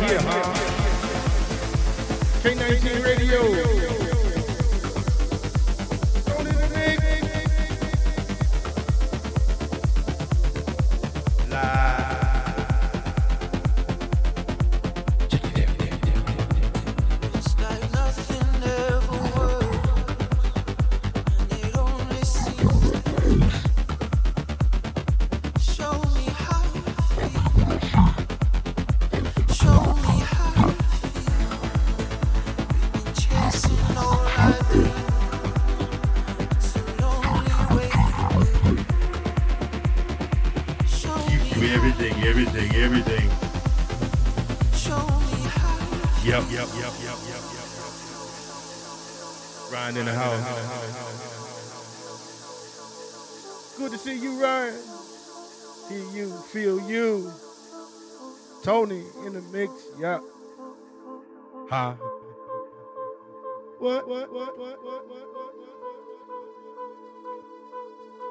[0.00, 0.54] right here, huh?
[2.42, 3.91] K19 Radio.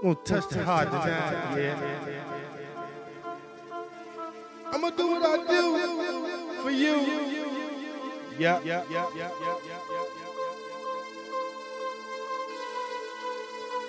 [0.01, 1.57] Gonna touch the heart tonight.
[1.59, 1.77] Yeah.
[4.71, 6.95] I'm gonna do what I do for you.
[8.39, 8.59] Yeah.
[8.63, 8.83] Yeah.
[8.89, 9.05] Yeah.
[9.15, 9.29] Yeah.
[9.41, 9.57] Yeah.
[9.67, 10.03] Yeah.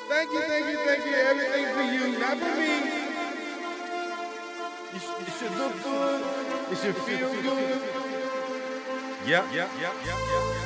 [0.08, 1.14] Thank you, thank you, thank you.
[1.14, 2.74] Everything for you, not for me.
[4.94, 6.22] It should look good.
[6.72, 7.82] It should feel good.
[9.26, 10.61] Yep, yep, yep, yep, yep,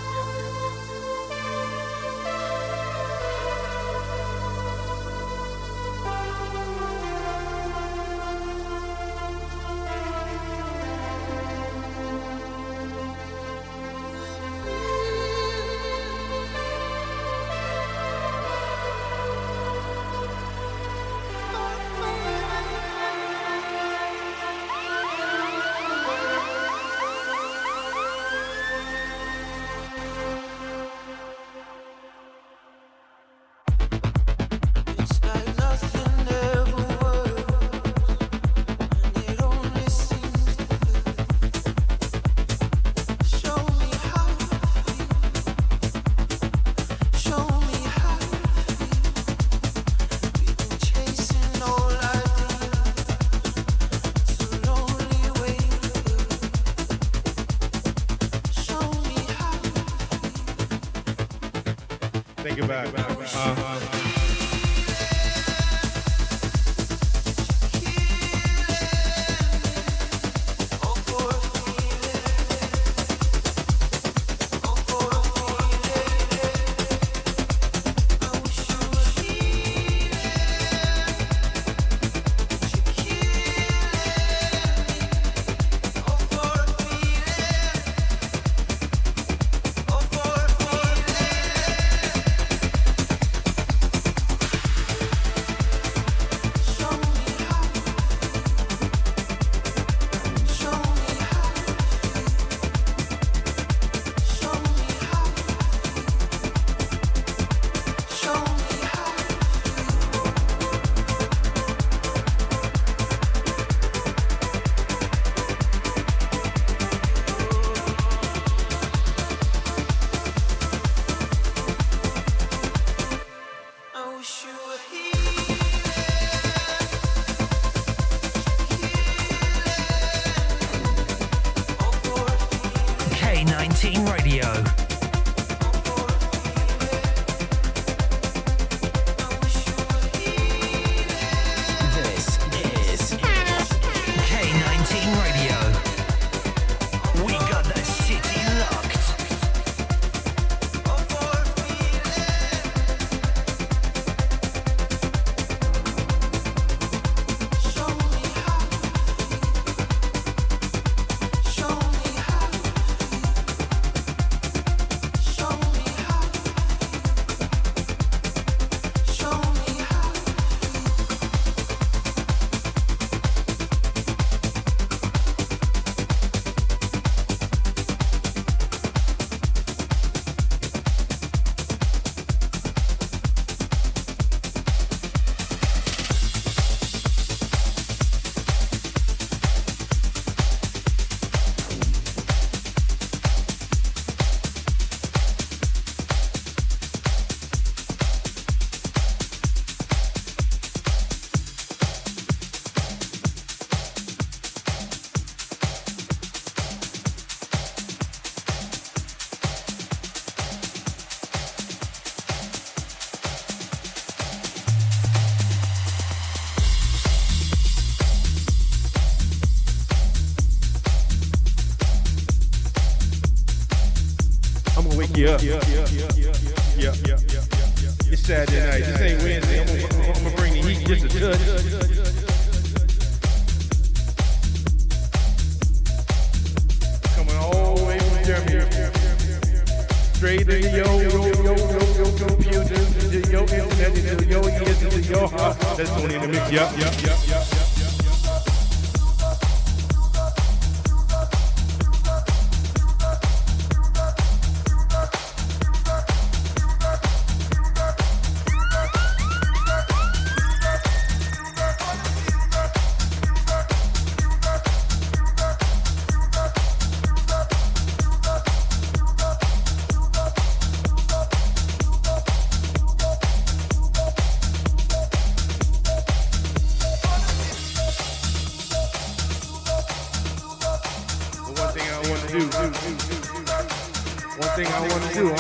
[225.27, 225.66] yeah, yeah,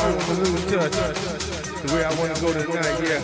[0.06, 0.93] to I want to lose touch.
[1.82, 3.20] The way I want to go tonight, yeah.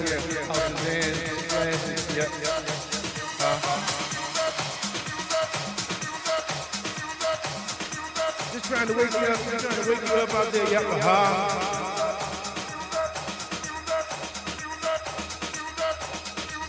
[8.52, 10.82] Just trying to wake you up, just trying to wake you up out there, yep,
[10.82, 11.68] uh-huh.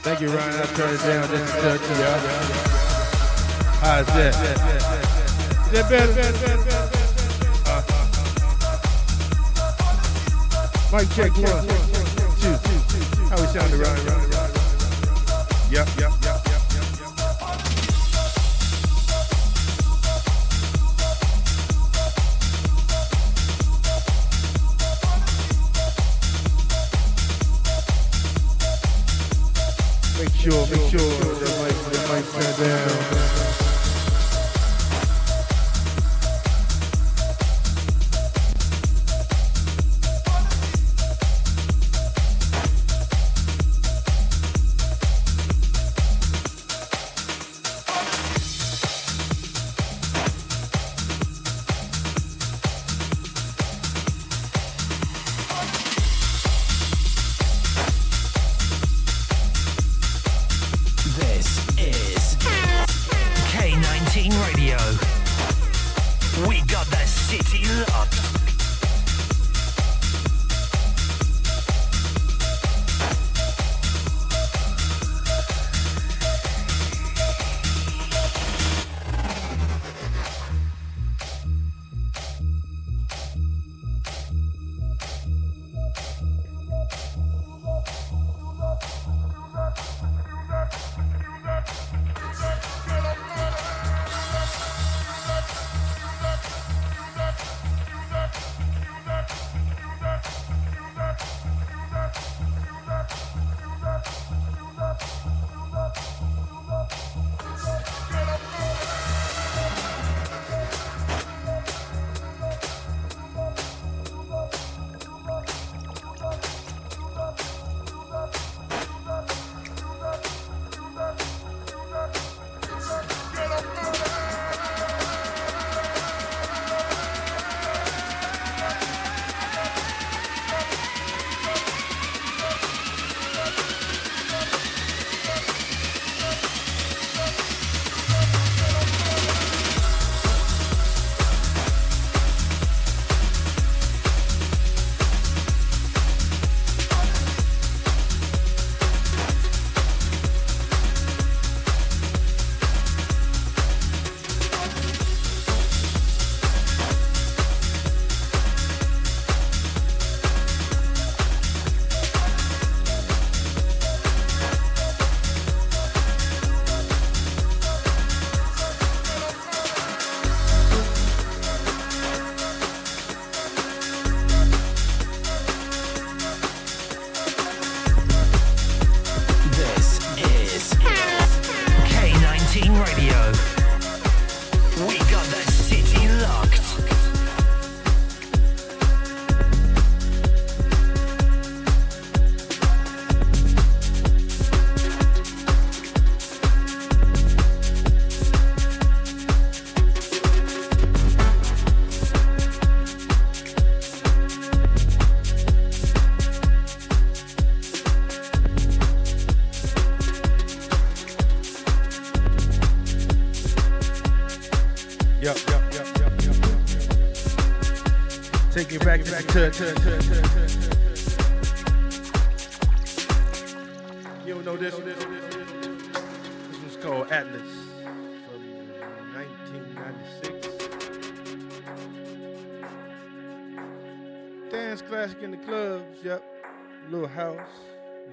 [0.03, 0.59] Thank you, Ryan.
[0.59, 2.19] I'll turn it down just a touch, you, yeah.
[3.81, 4.33] How's that?
[5.65, 6.82] Is that better?
[10.93, 11.67] Mic check one,
[12.37, 12.53] two.
[13.27, 13.67] How we yep,
[15.71, 16.12] yep, yep, yep,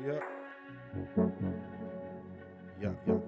[0.07, 0.23] yep,
[2.83, 3.20] yep, yep,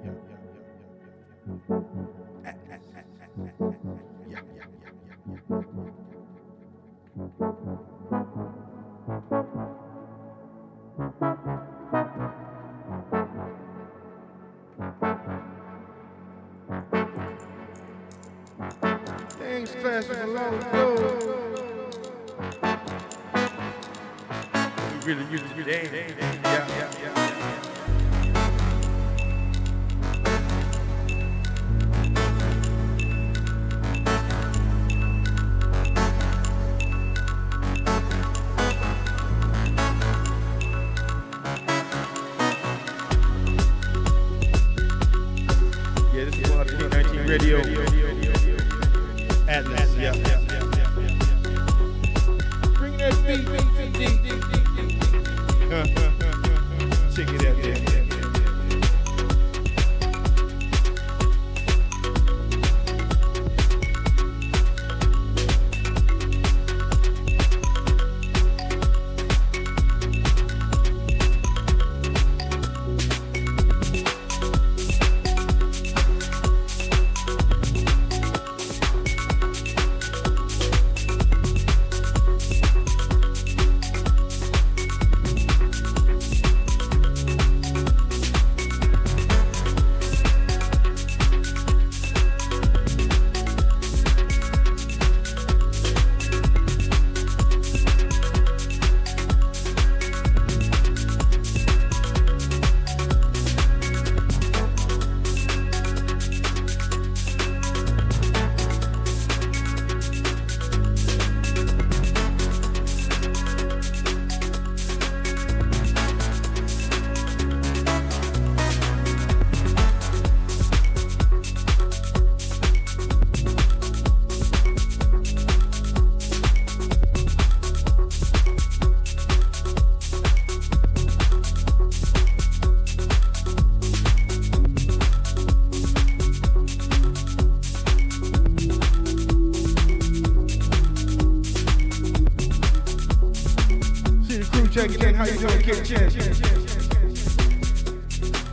[145.03, 145.15] the crew checking in.
[145.15, 146.11] How you doing, Kid Chin?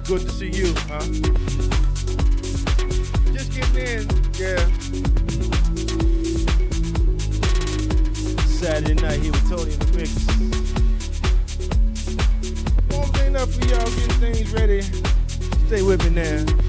[0.05, 1.05] Good to see you, huh?
[3.33, 4.61] Just getting in, yeah.
[8.45, 10.11] Saturday night here with Tony in the mix.
[12.91, 14.81] Warm thing up for y'all, getting things ready.
[15.67, 16.68] Stay with me now.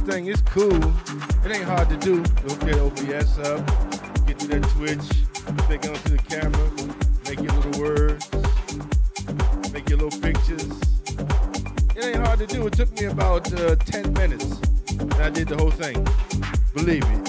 [0.00, 0.26] Thing.
[0.26, 0.82] It's cool.
[1.44, 2.22] It ain't hard to do.
[2.46, 3.66] Go get OBS up,
[4.26, 5.08] get to that Twitch,
[5.66, 6.66] click onto the camera,
[7.26, 10.66] make your little words, make your little pictures.
[11.96, 12.66] It ain't hard to do.
[12.66, 14.60] It took me about uh, 10 minutes,
[14.98, 16.06] and I did the whole thing.
[16.74, 17.20] Believe me,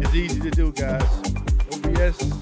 [0.00, 1.02] it's easy to do, guys.
[1.72, 2.37] OBS.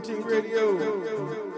[0.00, 1.51] K19 Radio.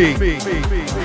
[0.00, 0.99] Me.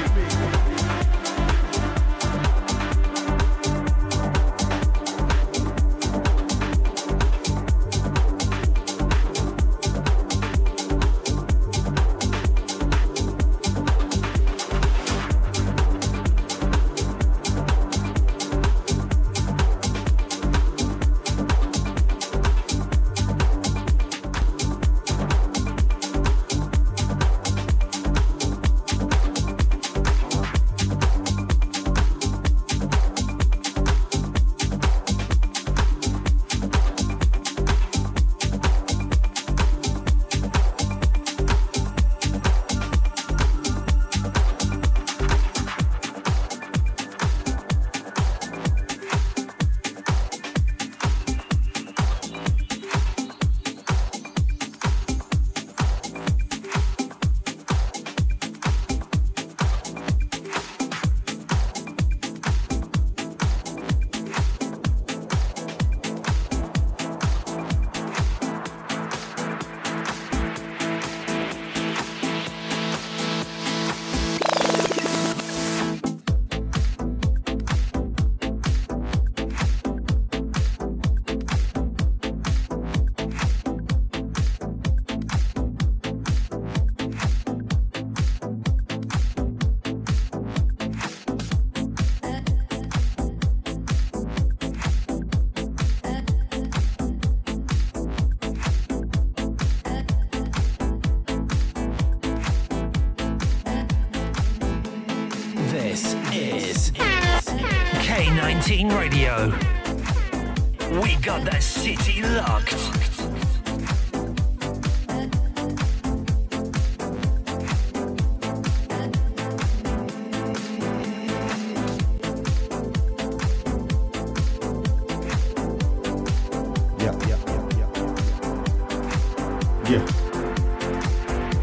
[108.89, 109.53] Radio.
[111.01, 112.95] We got that city locked.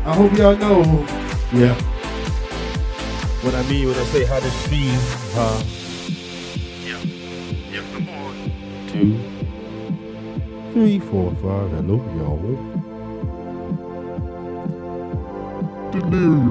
[0.04, 0.82] I hope y'all know.
[1.54, 1.74] Yeah.
[3.42, 5.81] What I mean when I say how this feels, huh?
[10.82, 11.70] Three, four, five.
[11.70, 12.42] Hello, y'all.
[15.92, 16.41] Delirium.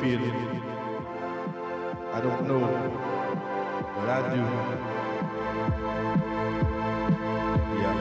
[0.00, 0.62] Feeling.
[2.14, 2.60] I don't know,
[3.96, 4.40] but I do.
[7.80, 7.96] Yeah.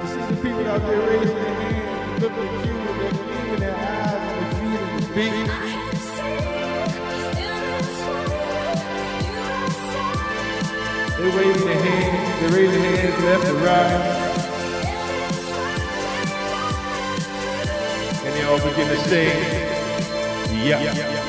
[0.00, 3.48] This is the people out there raising their hands, looking at you with that gleam
[3.52, 5.80] in their eyes, and they feeling the beat.
[11.18, 14.00] They're raising their hands, they're raising their hands left and right.
[18.24, 19.59] And they all begin to sing,
[20.66, 21.19] yeah.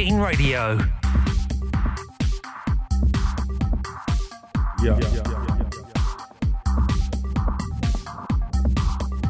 [0.00, 0.78] K19 Radio.
[4.82, 4.94] Yeah.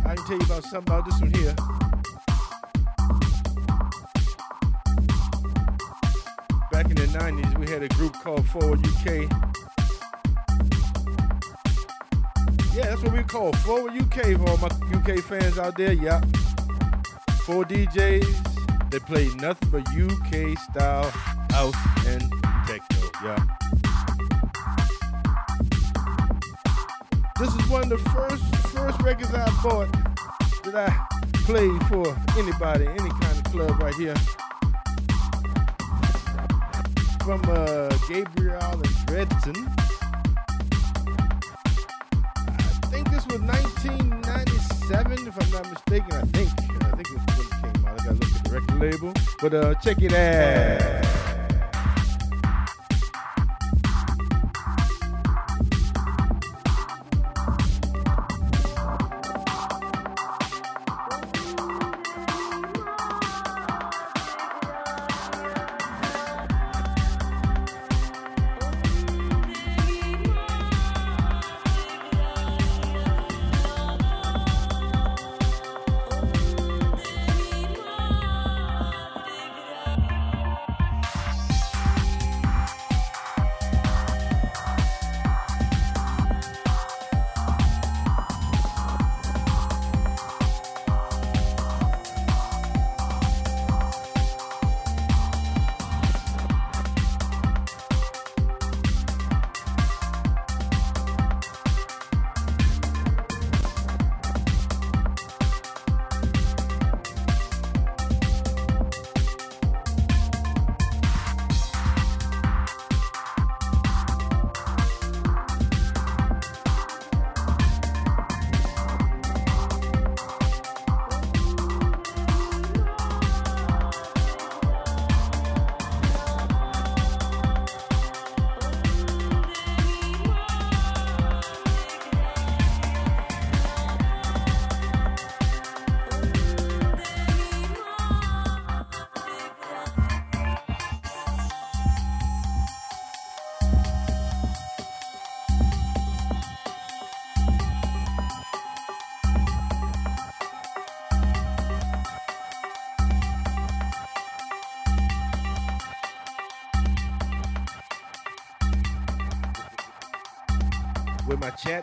[0.04, 1.54] I can tell you about something about this one here.
[6.70, 9.28] Back in the 90s, we had a group called Forward UK.
[12.76, 15.94] Yeah, that's what we call Forward UK for all my UK fans out there.
[15.94, 16.20] Yeah.
[17.44, 18.49] Four DJs.
[18.90, 21.08] They play nothing but UK style
[21.50, 21.76] house
[22.08, 22.22] and
[22.66, 23.10] techno.
[23.22, 23.38] Yeah.
[27.38, 28.42] This is one of the first
[28.74, 29.92] first records I bought
[30.64, 31.06] that I
[31.44, 32.04] played for
[32.36, 34.16] anybody, any kind of club right here.
[37.24, 39.54] From uh, Gabriel and Dresden.
[42.58, 46.12] I think this was 1997, if I'm not mistaken.
[46.12, 46.50] I think.
[46.82, 47.49] I think it came
[48.50, 49.12] record label.
[49.40, 51.09] But uh, check it out.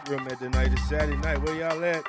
[0.10, 0.72] room at the night.
[0.72, 1.42] It's Saturday night.
[1.42, 2.04] Where y'all at?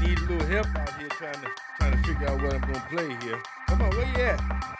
[0.00, 2.86] Need a little help out here trying to trying to figure out what I'm gonna
[2.90, 3.40] play here.
[3.68, 4.71] Come on, where you at?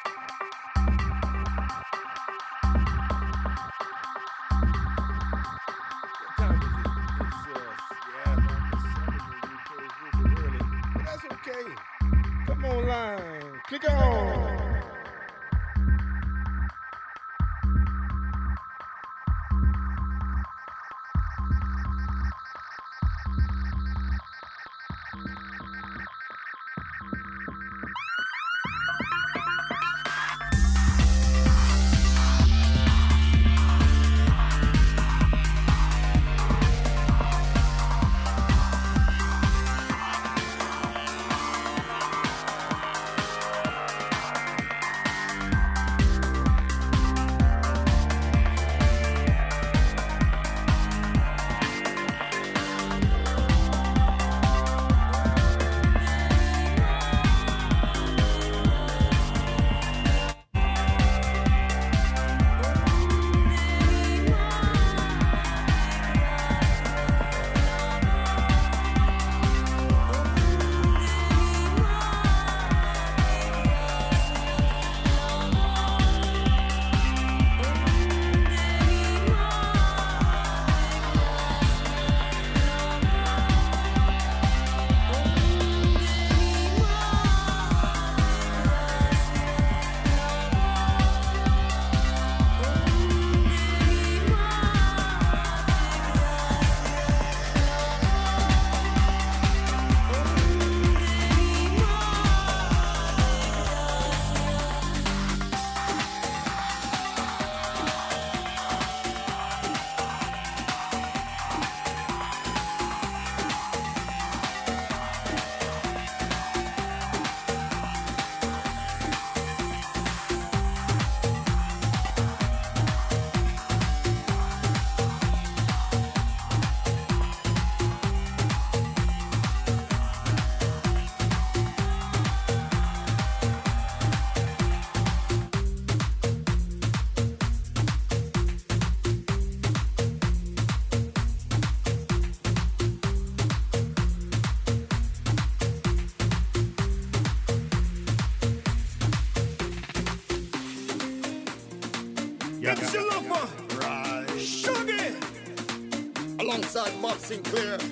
[157.44, 157.91] clear.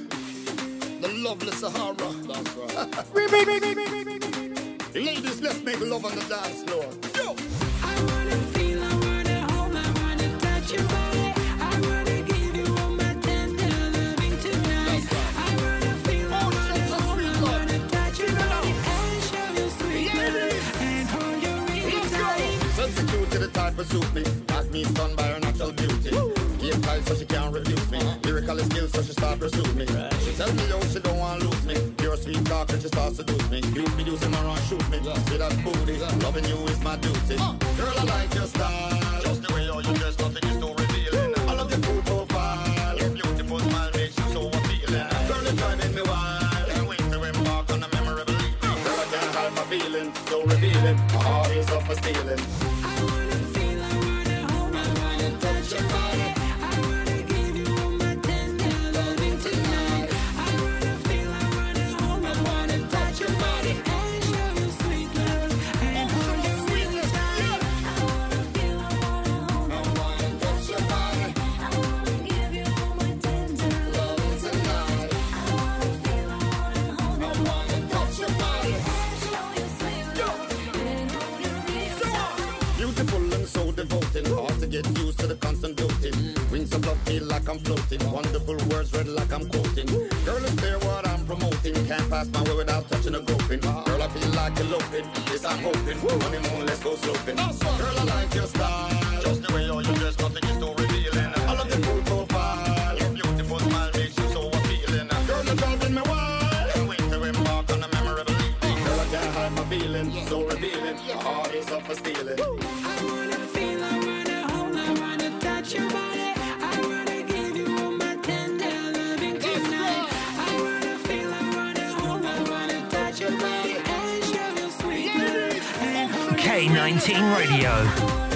[127.51, 128.30] Radio.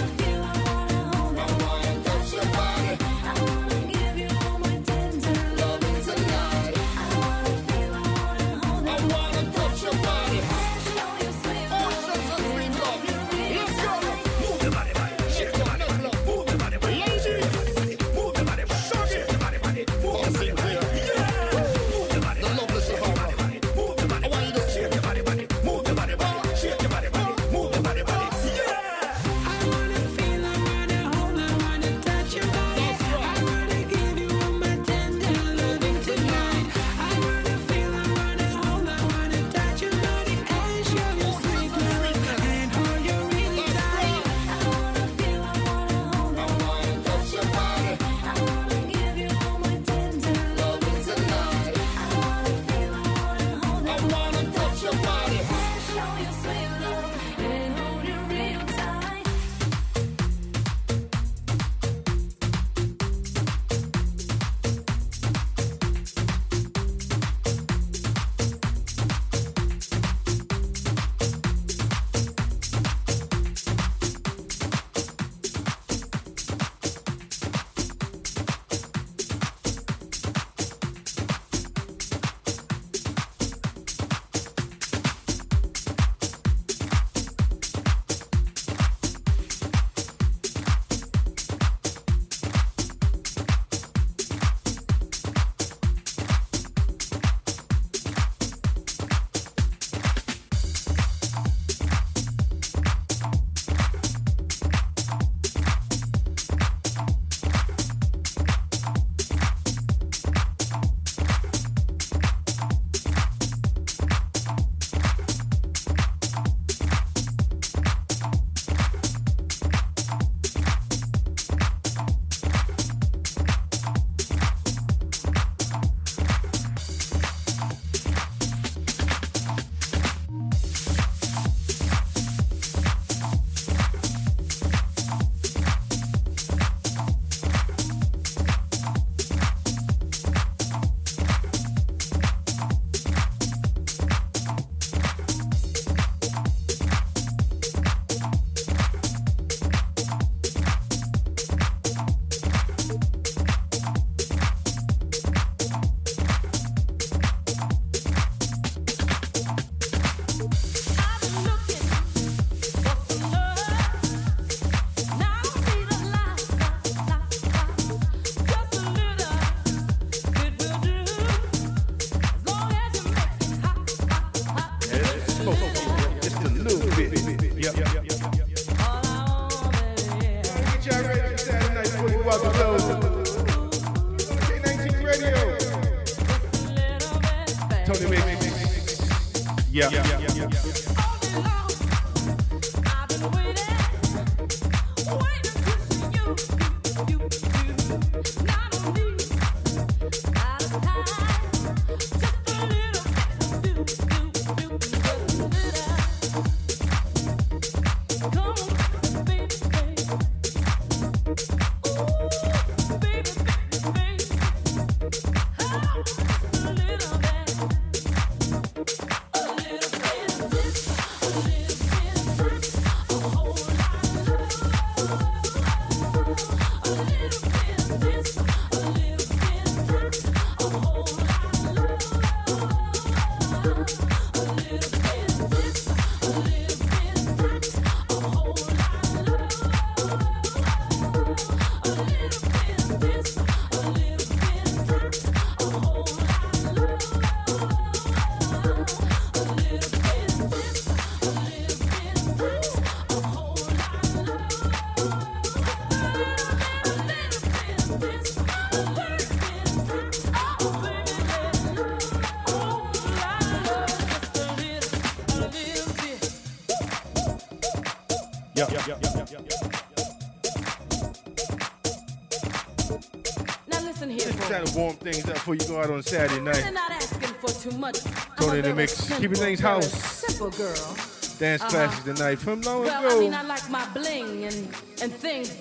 [274.74, 276.72] Warm things up before you go out on Saturday I'm night.
[276.72, 278.00] not asking for too much.
[278.02, 279.08] Tony I'm a in the very mix.
[279.08, 279.92] Keep it things very house.
[279.92, 280.96] Simple girl.
[281.38, 281.70] Dance Uh-huh.
[281.70, 283.16] classes tonight from long Well, ago.
[283.16, 284.54] I mean, I like my bling and,
[285.02, 285.56] and things.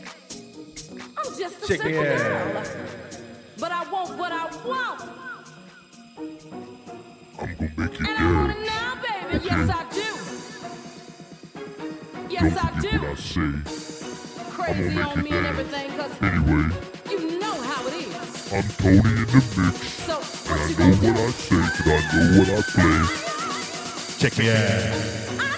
[1.18, 2.54] I'm just a Check simple it out.
[2.54, 2.64] girl.
[3.60, 5.02] But I want what I want.
[7.40, 9.46] I'm gonna make you And I want it now, baby.
[9.46, 10.10] Yes, I do.
[12.14, 13.16] Don't Yes, I forget what I do.
[13.16, 14.44] say.
[14.52, 15.43] Crazy make on you me and dance.
[18.54, 19.80] I'm Tony in the mix.
[20.06, 20.22] So,
[20.54, 21.18] And I know what?
[21.18, 23.00] I say, cause I know what I play.
[24.20, 25.53] Check me out.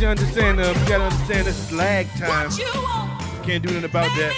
[0.00, 2.50] you understand, um, you gotta understand this is lag time.
[2.50, 4.32] You can't do anything about that.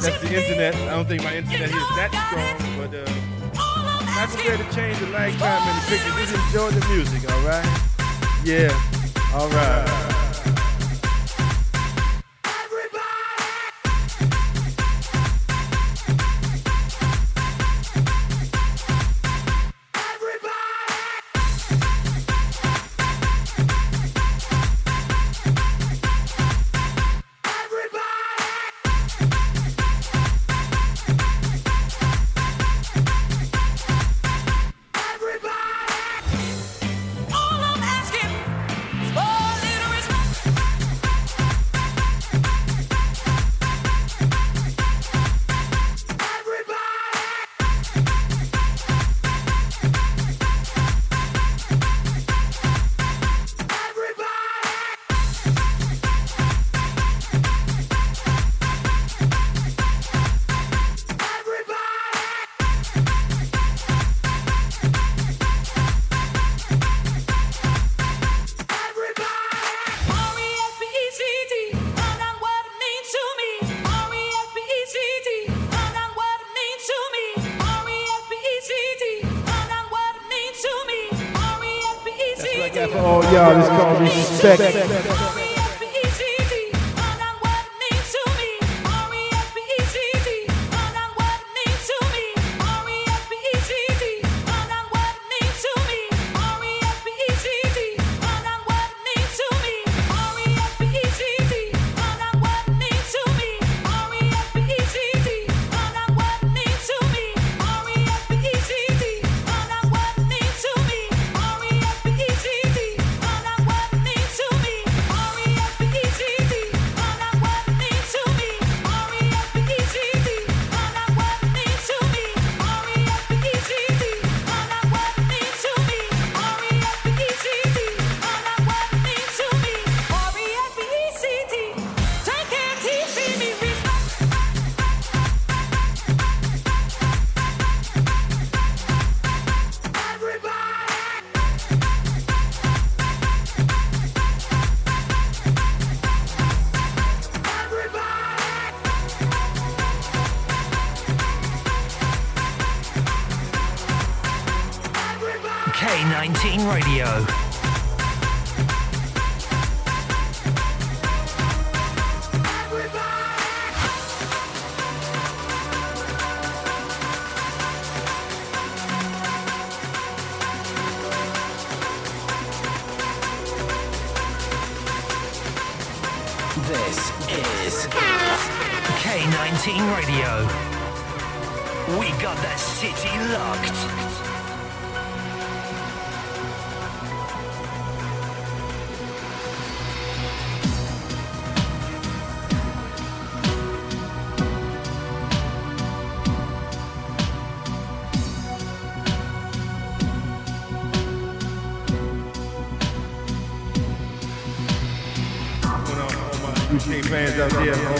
[0.00, 0.74] That's the internet.
[0.74, 3.04] I don't think my internet is that strong, but uh,
[4.14, 6.10] not prepared to change the lag time in the picture.
[6.18, 7.66] Just enjoy the music, all right?
[8.44, 8.72] Yeah,
[9.34, 10.05] all right.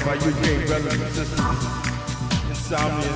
[0.07, 1.41] by UK relevant, and sisters.
[2.49, 3.16] Insomnia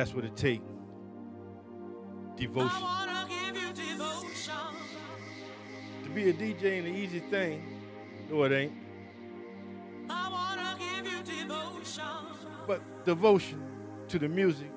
[0.00, 0.64] that's what it takes.
[2.34, 2.70] Devotion.
[3.84, 4.54] devotion.
[6.04, 7.62] To be a DJ ain't an easy thing.
[8.30, 8.72] No, it ain't.
[11.28, 12.06] Devotion.
[12.66, 13.62] But devotion
[14.08, 14.70] to the music,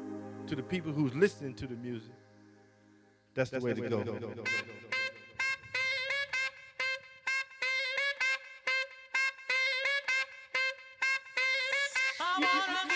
[0.48, 2.12] to the people who's listening to the music,
[3.34, 4.04] that's, that's the, way the way to go.
[4.04, 4.44] go.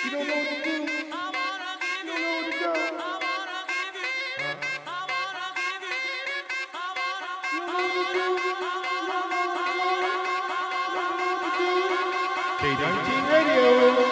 [0.04, 1.47] You don't know what to do.
[12.60, 14.07] K19 Radio.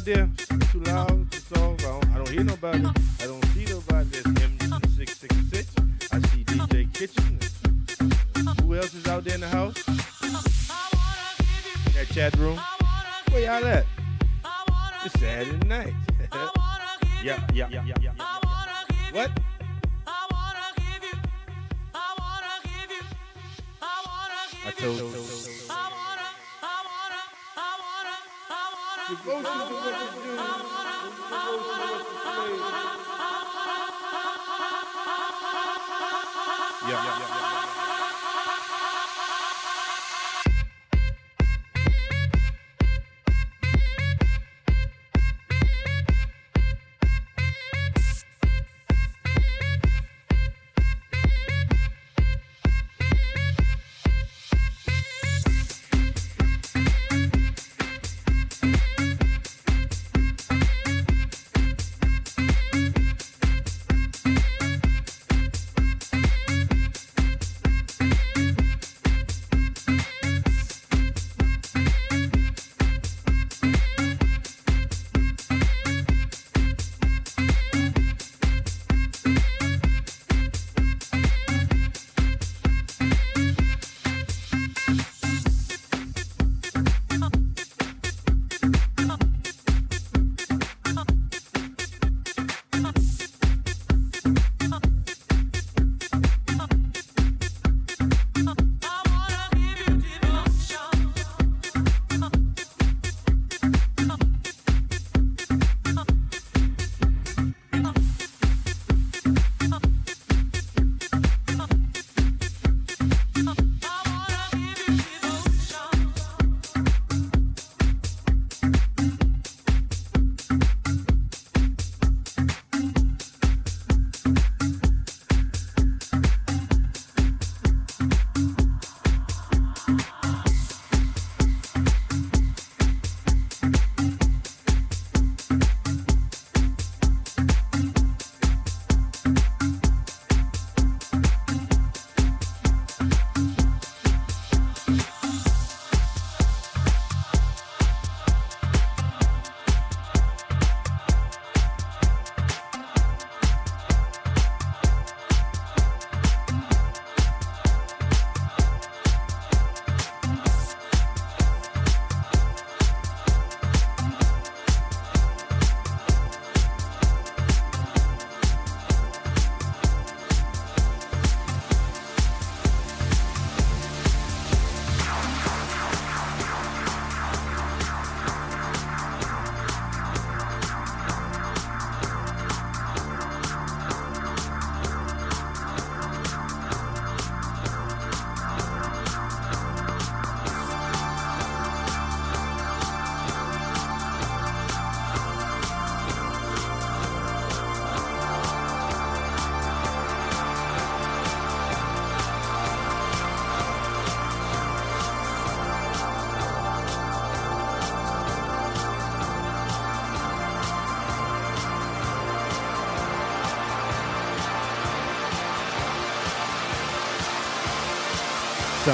[0.00, 0.28] There?
[0.74, 1.84] Loud, too soft?
[1.84, 3.13] I don't, I don't hear nobody.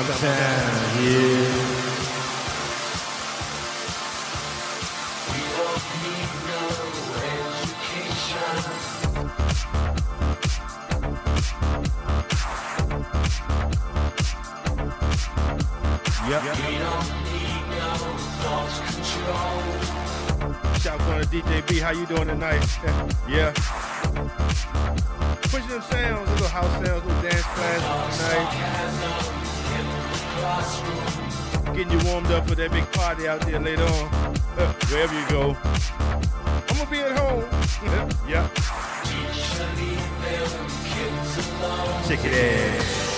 [0.00, 1.80] Sometime, yeah.
[16.28, 16.42] Yep.
[16.44, 17.90] We don't need no
[18.40, 19.60] thought control
[20.78, 21.78] Shout out to DJ B.
[21.78, 22.64] How you doing tonight?
[23.28, 23.52] yeah.
[31.74, 34.36] Getting you warmed up for that big party out there later on.
[34.58, 35.56] Uh, wherever you go.
[36.68, 37.44] I'm gonna be at home.
[38.28, 38.48] yeah.
[42.08, 43.09] Check it out.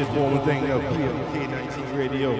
[0.00, 2.30] Just warming thing up here on K19 Radio.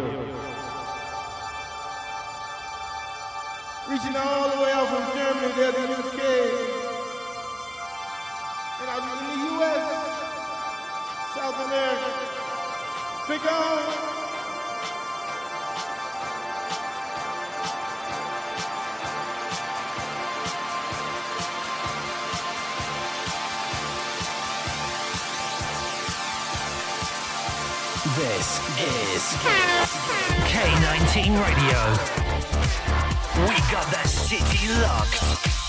[3.90, 6.20] Reaching all the way out from Germany there the UK.
[8.80, 9.84] And out in the US,
[11.34, 12.10] South America.
[13.28, 14.09] Big on.
[28.20, 29.32] This is
[30.44, 31.80] K19 Radio.
[33.48, 35.59] We got that city locked.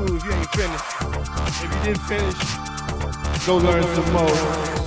[0.00, 0.84] School if you ain't finished.
[1.46, 4.79] If you didn't finish, go learn some more.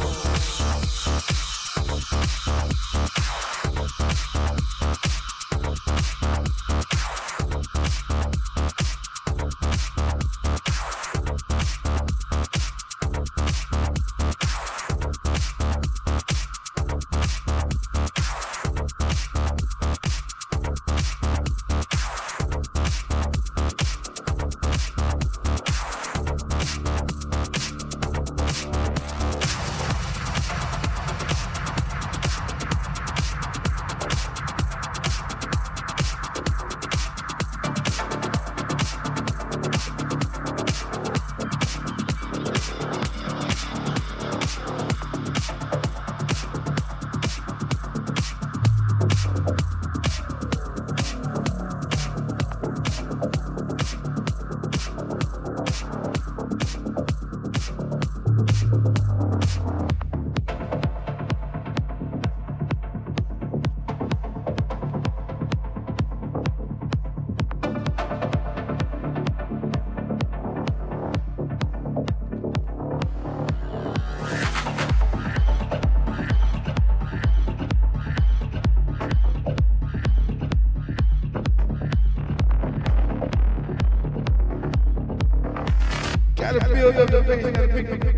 [87.13, 88.12] The bass, gotta pick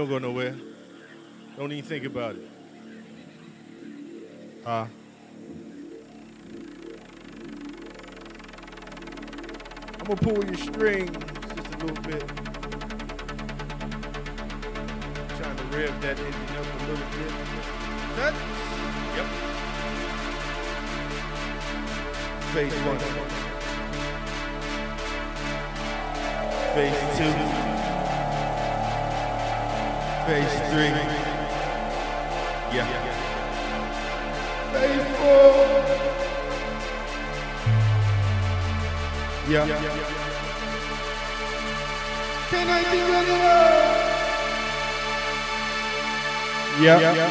[0.00, 0.56] Don't go nowhere.
[1.58, 2.48] Don't even think about it.
[4.64, 4.86] Huh?
[9.98, 11.10] I'm gonna pull your strings
[11.54, 12.26] just a little bit.
[15.36, 17.32] Trying to rev that engine up a little bit.
[18.16, 18.34] That?
[19.16, 19.26] Yep.
[22.54, 23.19] Phase one.
[46.80, 46.98] Yeah.
[46.98, 47.29] yeah.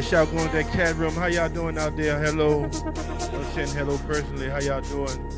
[0.00, 1.12] Yeah, shout going to that cat room.
[1.12, 2.18] How y'all doing out there?
[2.18, 2.64] Hello.
[2.64, 4.48] I'm saying hello personally.
[4.48, 5.28] How y'all doing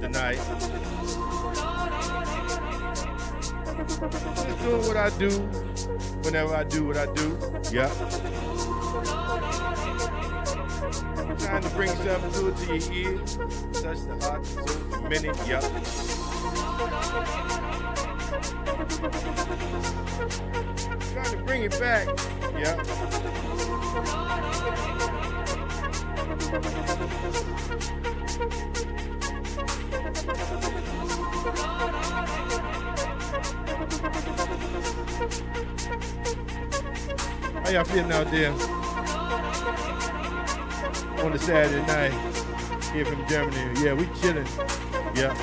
[0.00, 0.36] tonight?
[4.36, 5.30] Just doing what I do
[6.22, 7.36] whenever I do what I do.
[7.72, 7.88] Yeah.
[11.36, 13.36] Trying to bring something to it to your ears.
[13.82, 15.36] Touch the heart, so minute.
[15.44, 15.60] Yeah.
[21.12, 22.06] Trying to bring it back.
[22.56, 22.95] Yeah.
[37.66, 38.52] How y'all feeling out there?
[41.24, 42.12] On the Saturday night
[42.92, 43.80] here from Germany.
[43.82, 44.46] Yeah, we chilling.
[45.16, 45.34] Yeah.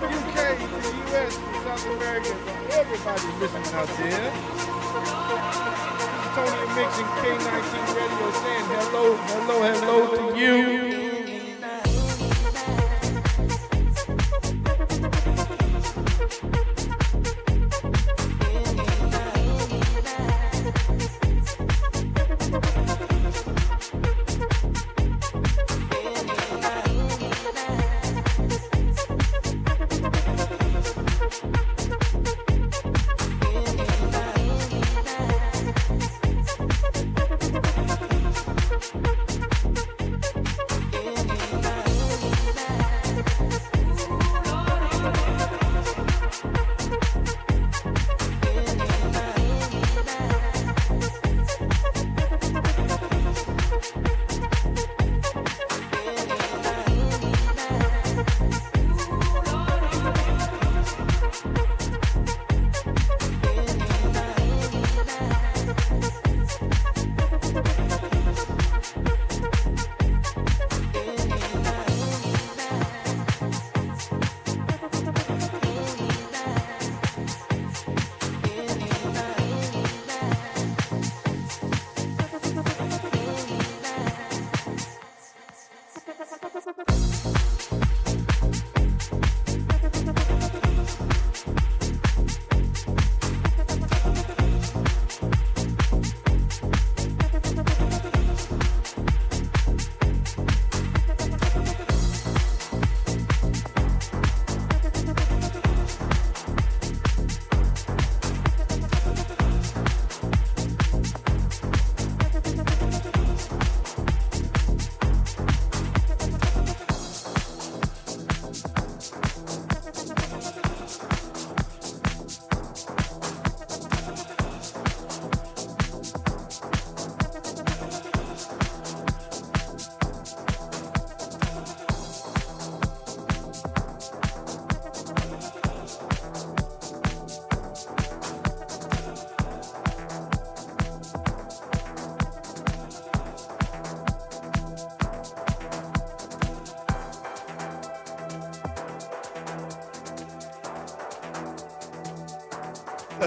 [0.00, 4.32] UK, the US, South America, to everybody listening out there.
[4.32, 4.64] This
[6.16, 10.93] is Tony and Mix and K19 Radio saying hello, hello, hello to you.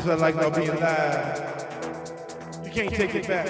[0.07, 2.63] What I like about being live.
[2.63, 3.47] You can't take it back.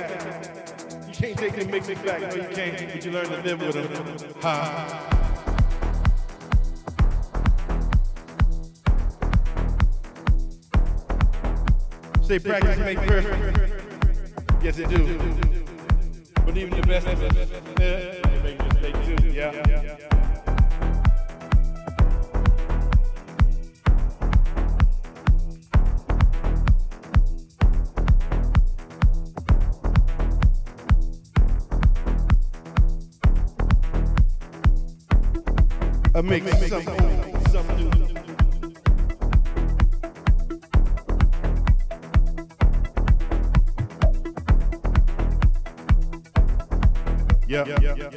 [1.07, 2.21] You can't take the mixes back.
[2.21, 2.91] No, you can't.
[2.91, 4.41] But you learn to live with them.
[4.41, 5.03] Ha.
[12.23, 13.83] Say practice make perfect.
[14.63, 15.05] Yes, it do.
[16.43, 17.15] But even the best they
[18.43, 19.27] make mistakes too.
[19.27, 19.76] Yeah.
[47.65, 47.79] Yeah.
[47.81, 48.07] yeah, yeah.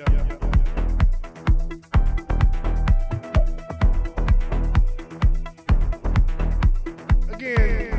[7.33, 7.91] Again,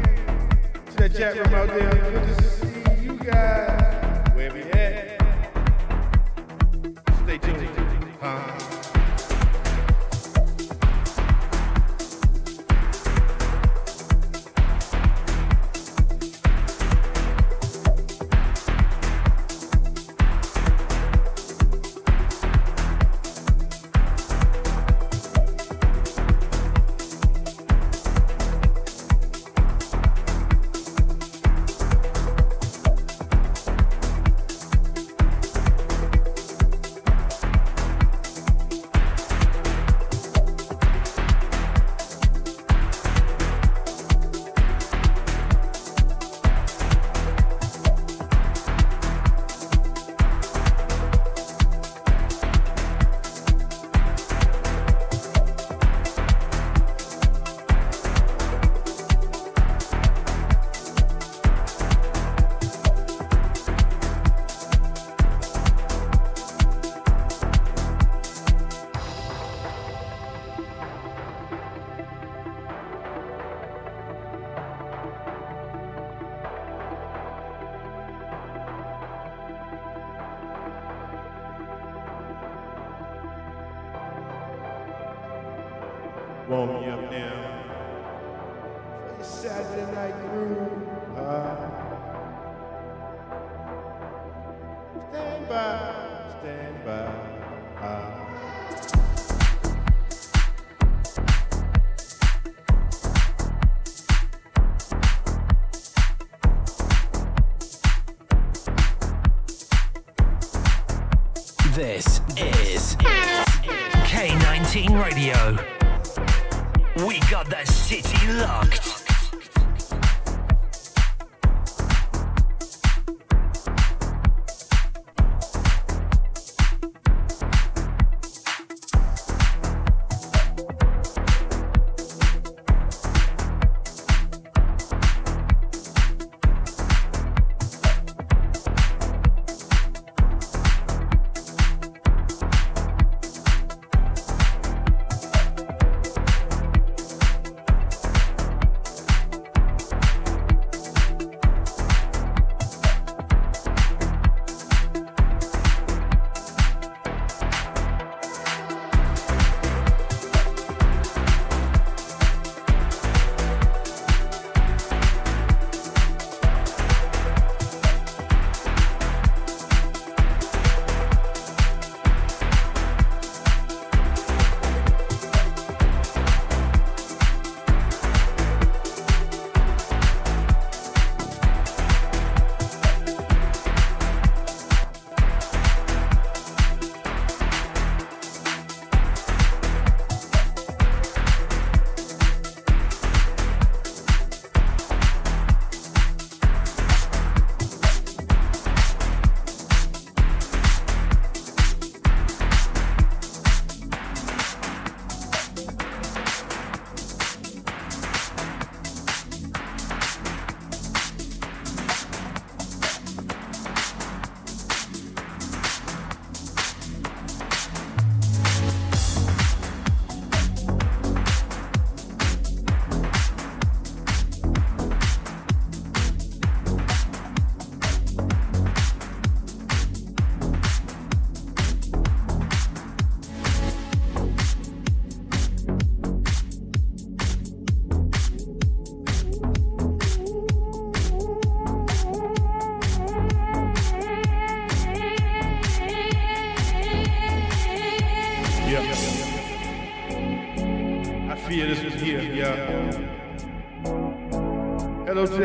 [0.86, 2.01] to that chat room out there,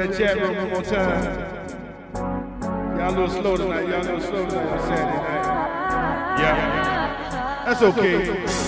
[0.07, 1.24] that chat room one more time.
[2.99, 3.89] Y'all a little slow tonight.
[3.89, 5.45] Y'all a little slow tonight on Saturday night.
[6.39, 7.65] Yeah.
[7.66, 8.65] That's okay.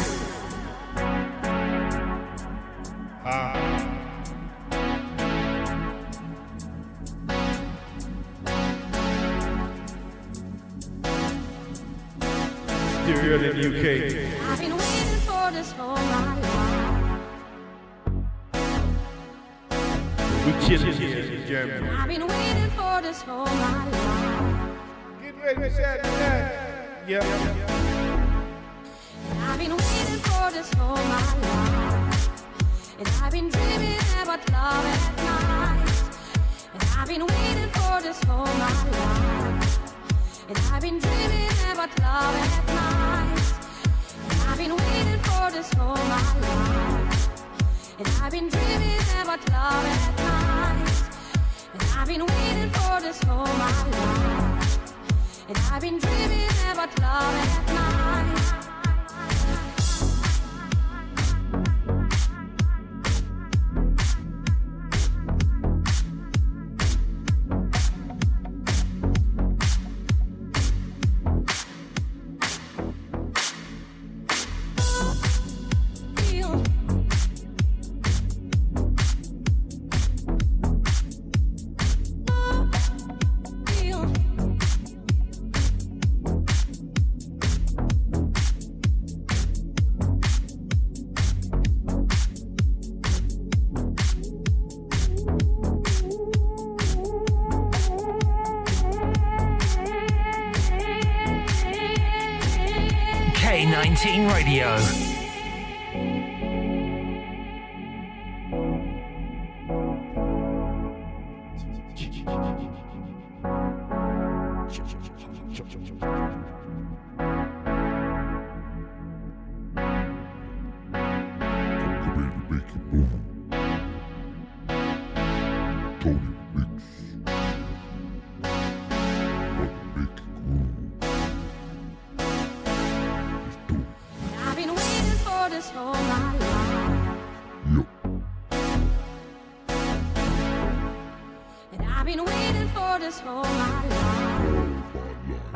[142.09, 144.41] Been waiting for this all my life.
[144.41, 144.65] All
[144.95, 145.53] my life.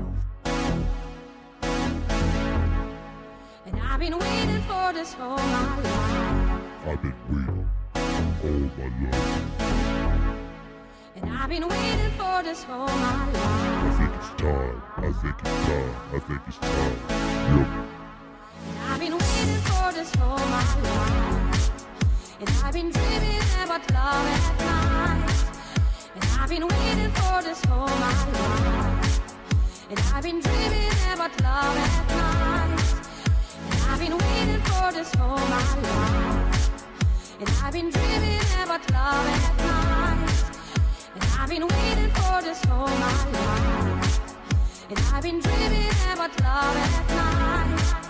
[3.64, 6.60] And I've been waiting for this all my life.
[6.88, 9.44] I've been waiting all my life.
[11.16, 13.36] And I've been waiting for this all my life.
[13.36, 14.82] I think it's time.
[14.98, 15.94] I think it's time.
[16.12, 16.96] I think it's time.
[17.48, 17.68] Yup.
[18.68, 21.72] And I've been waiting for this all my life.
[22.40, 25.31] And I've been dreaming about love at night.
[26.42, 29.20] I've been waiting for this all my life.
[29.90, 32.82] And I've been dreaming about love at night.
[33.70, 36.70] And I've been waiting for this all my life.
[37.38, 40.44] And I've been dreaming about love at night.
[41.14, 44.20] And I've been waiting for this all my life.
[44.90, 48.01] And I've been dreaming about love at night.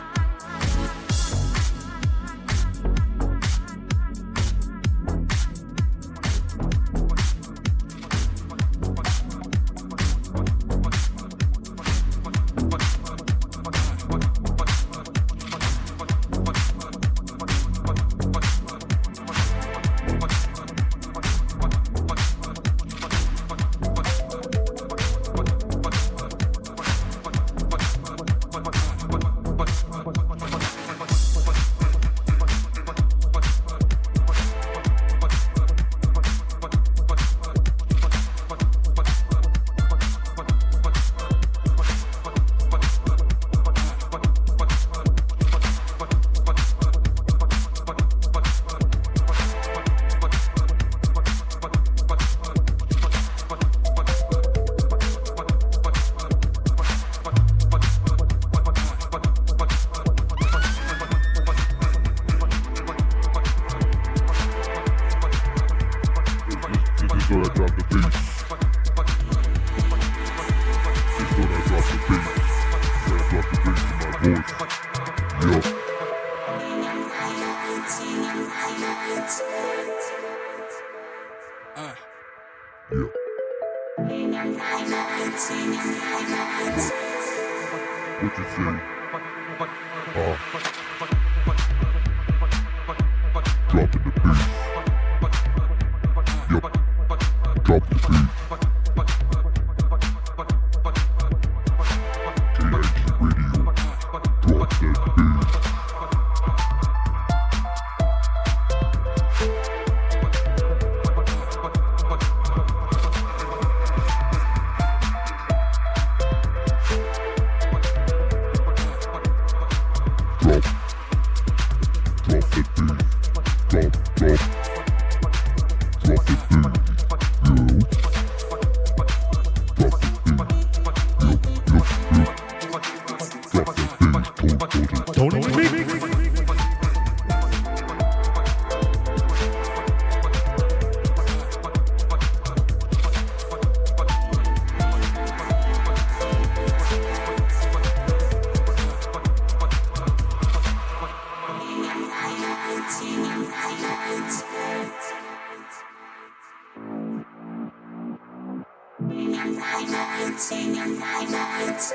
[159.73, 161.95] bright lights, singing bright lights.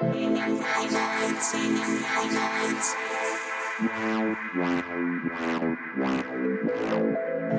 [0.00, 2.94] Singing bright lights, singing bright lights.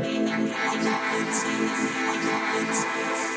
[0.02, 3.35] Singing bright lights, singing bright lights.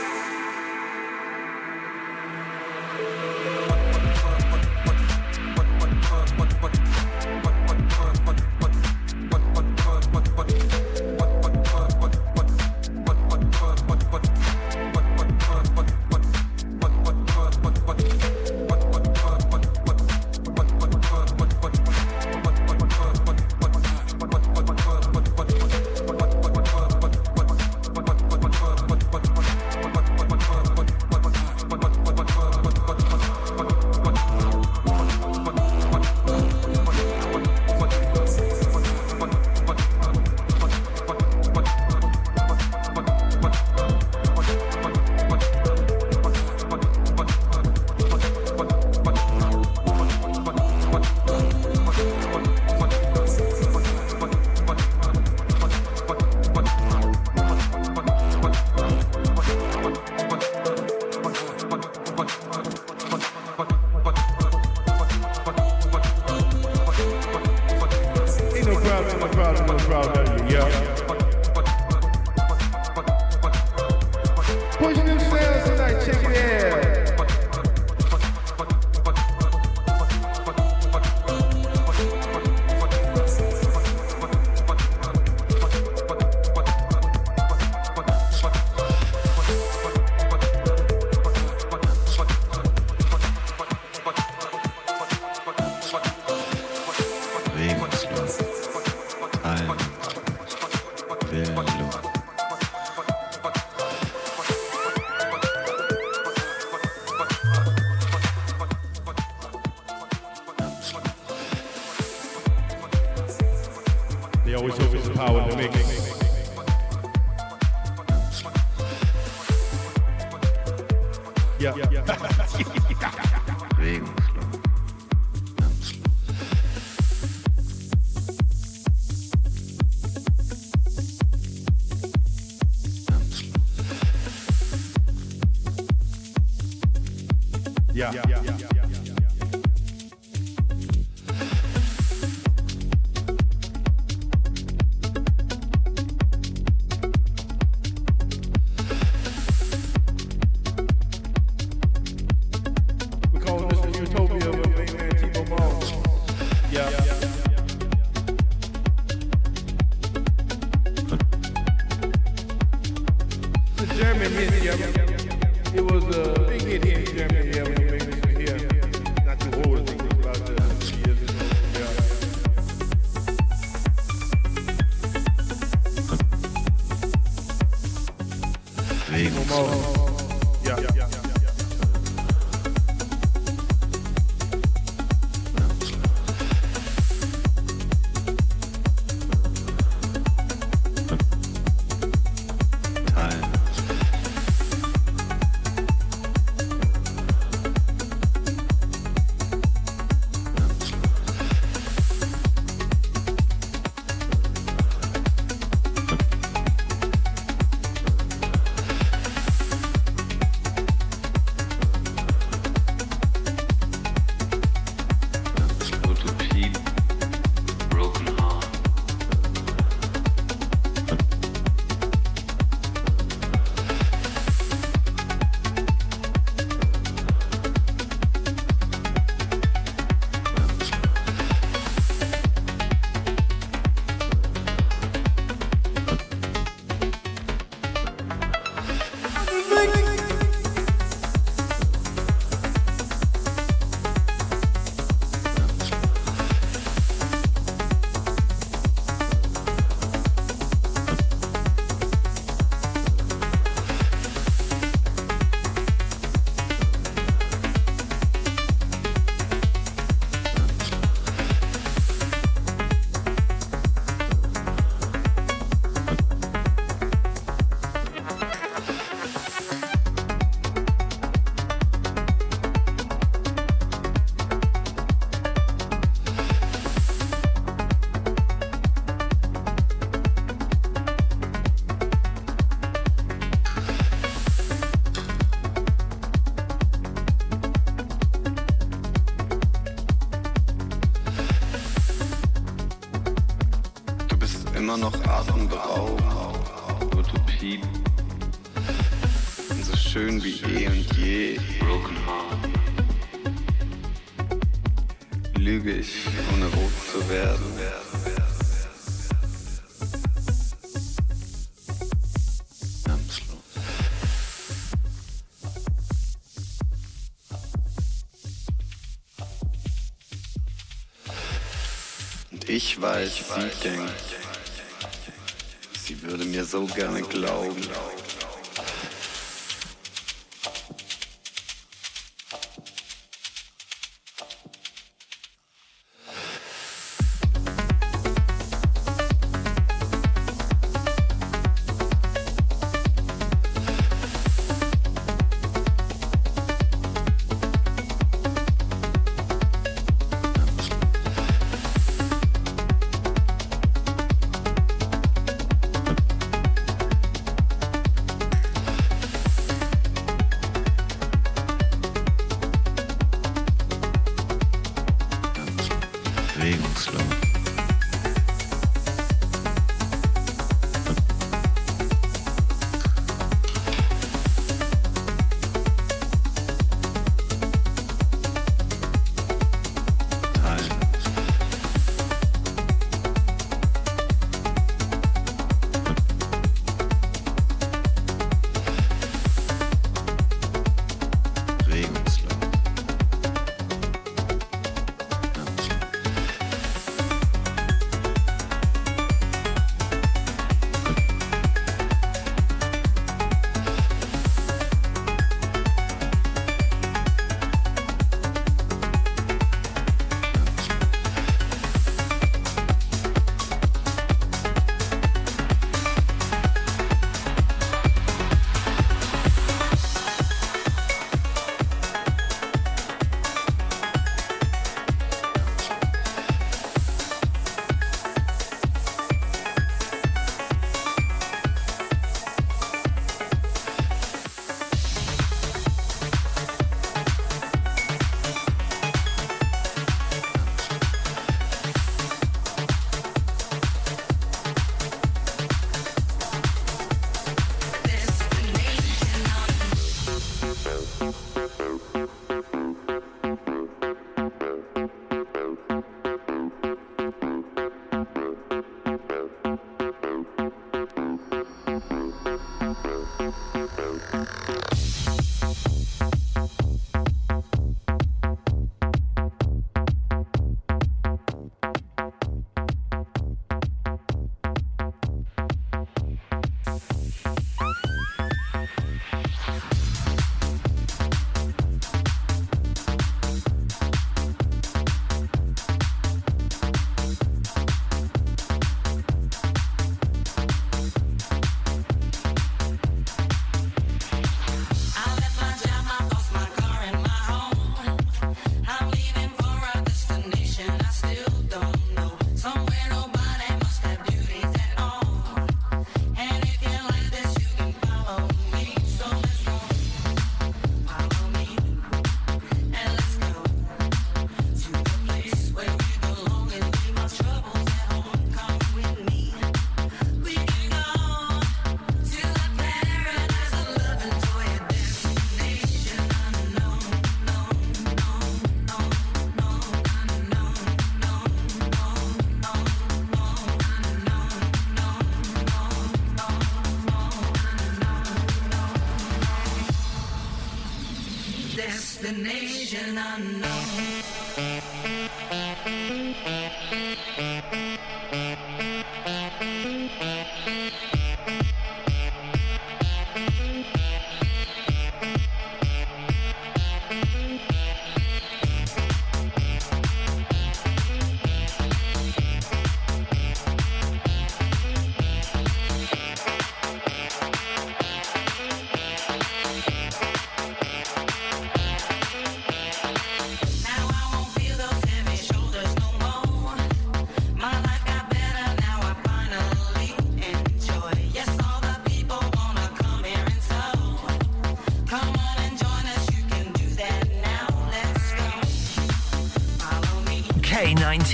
[326.87, 327.18] Sie würde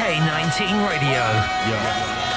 [0.00, 1.20] K19 Radio.
[1.76, 2.29] Hold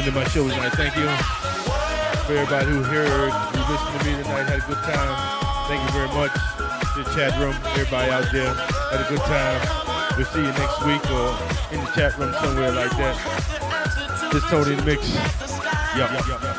[0.00, 0.72] Yeah, come to the end of my show tonight.
[0.76, 1.08] Thank you
[2.24, 4.48] for everybody who heard, who listened to me tonight.
[4.48, 5.12] Had a good time.
[5.68, 6.32] Thank you very much
[6.94, 7.54] to the chat room.
[7.76, 9.60] Everybody out there had a good time.
[10.16, 11.36] We'll see you next week or
[11.72, 14.30] in the chat room somewhere like that.
[14.32, 15.14] This Tony the mix.
[15.96, 16.49] Yup, yup, yup.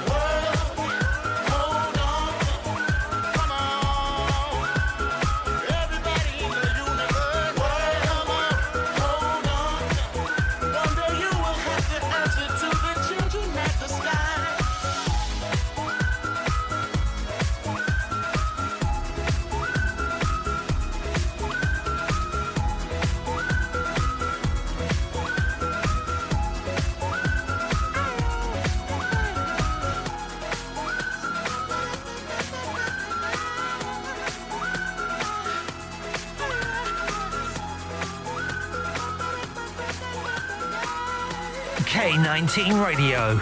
[43.02, 43.40] Radio.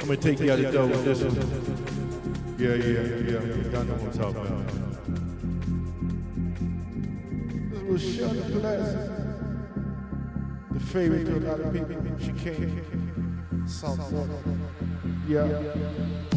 [0.00, 1.36] I'm gonna take you out the door with this one.
[2.58, 3.40] Yeah, yeah, yeah.
[3.70, 4.66] Y'all know what I'm talking about.
[7.70, 9.10] This was Shut Classic.
[10.72, 11.96] The favorite to a lot of people.
[12.18, 13.66] She came.
[13.68, 14.38] South Florida.
[15.28, 16.35] Yeah.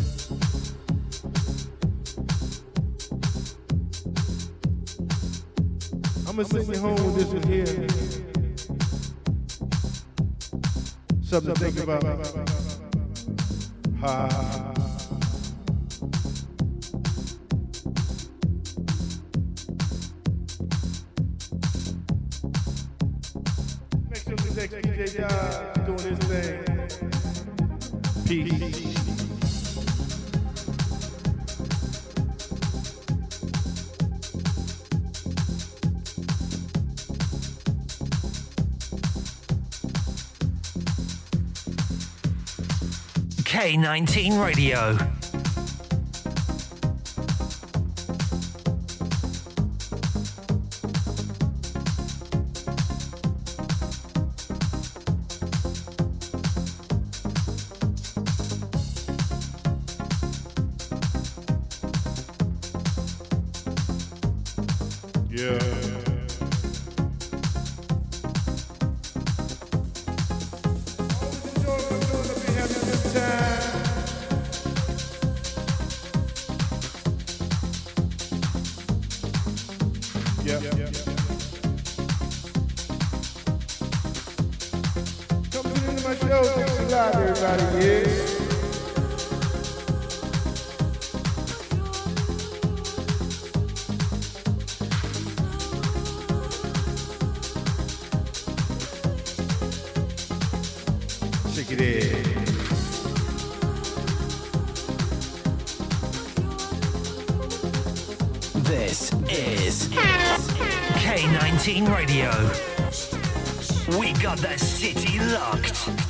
[6.39, 7.65] Gonna send you home with this one here.
[11.21, 12.03] Something to think about.
[13.99, 14.38] Ha.
[43.69, 45.08] K19 Radio.
[86.31, 88.05] Everybody.
[108.63, 109.87] This is
[110.99, 112.29] K19 Radio.
[113.99, 116.08] We got the city locked.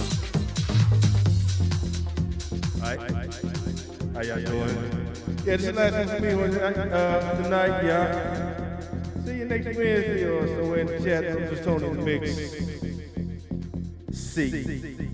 [4.19, 4.75] How y'all doing?
[5.45, 6.31] Yeah, this is the last one for me
[6.91, 8.79] uh, tonight, yeah.
[9.23, 11.23] See you next Wednesday or so in the chat.
[11.23, 12.35] I'm just Tony the Mix.
[14.11, 15.09] See.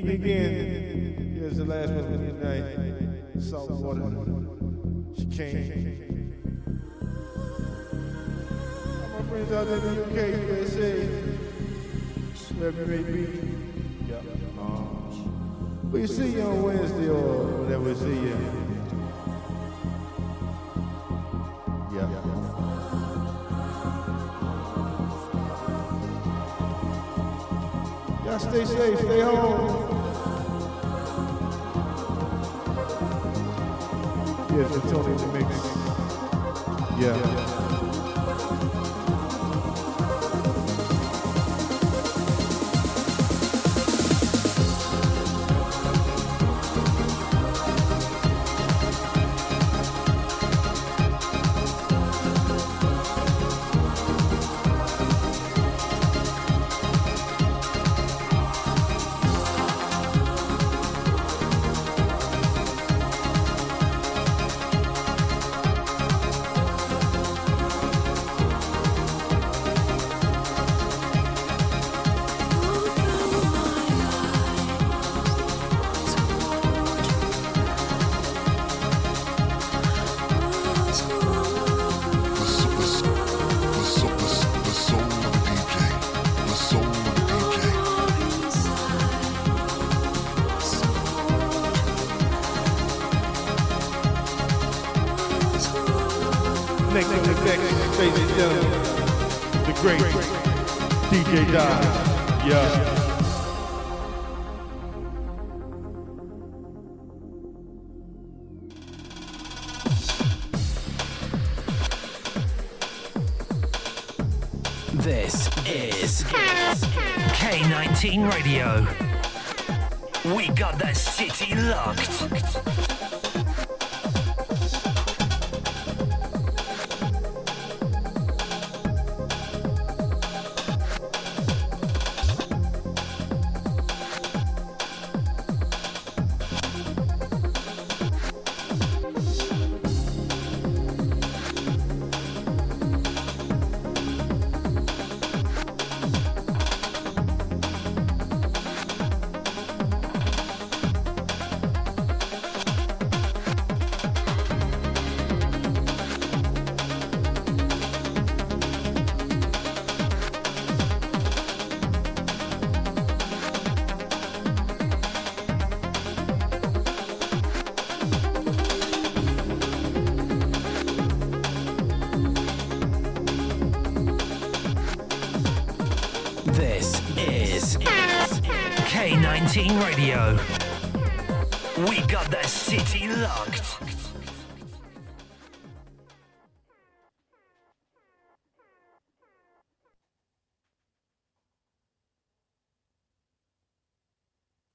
[0.00, 1.36] Thank you again.
[1.38, 3.42] Here's the last one for tonight.
[3.42, 4.00] Salt water.
[5.14, 6.32] Chicane.
[9.02, 10.16] All my friends out in the UK,
[10.48, 10.92] USA,
[12.56, 13.24] wherever you may be.
[14.08, 14.20] Yeah.
[14.58, 18.36] Um, we'll see you on Wednesday or whenever we see you.
[21.92, 22.08] Yeah.
[28.24, 29.79] Y'all stay safe, stay home.
[34.78, 35.50] Tony in the mix.
[37.00, 37.16] Yeah.